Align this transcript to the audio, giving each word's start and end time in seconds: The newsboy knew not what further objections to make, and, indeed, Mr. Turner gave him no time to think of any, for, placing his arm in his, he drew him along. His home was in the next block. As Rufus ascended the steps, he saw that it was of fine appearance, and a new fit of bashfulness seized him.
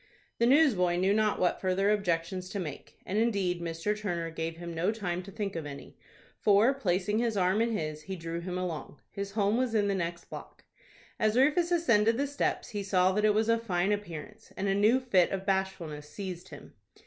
The 0.39 0.47
newsboy 0.47 0.95
knew 0.95 1.13
not 1.13 1.39
what 1.39 1.61
further 1.61 1.91
objections 1.91 2.49
to 2.49 2.59
make, 2.59 2.97
and, 3.05 3.19
indeed, 3.19 3.61
Mr. 3.61 3.95
Turner 3.95 4.31
gave 4.31 4.57
him 4.57 4.73
no 4.73 4.91
time 4.91 5.21
to 5.21 5.31
think 5.31 5.55
of 5.55 5.67
any, 5.67 5.95
for, 6.39 6.73
placing 6.73 7.19
his 7.19 7.37
arm 7.37 7.61
in 7.61 7.77
his, 7.77 8.01
he 8.01 8.15
drew 8.15 8.39
him 8.39 8.57
along. 8.57 8.99
His 9.11 9.33
home 9.33 9.57
was 9.57 9.75
in 9.75 9.87
the 9.87 9.93
next 9.93 10.25
block. 10.31 10.63
As 11.19 11.37
Rufus 11.37 11.71
ascended 11.71 12.17
the 12.17 12.25
steps, 12.25 12.69
he 12.69 12.81
saw 12.81 13.11
that 13.11 13.25
it 13.25 13.35
was 13.35 13.47
of 13.47 13.61
fine 13.61 13.91
appearance, 13.91 14.51
and 14.57 14.67
a 14.67 14.73
new 14.73 14.99
fit 14.99 15.29
of 15.29 15.45
bashfulness 15.45 16.09
seized 16.09 16.49
him. 16.49 16.73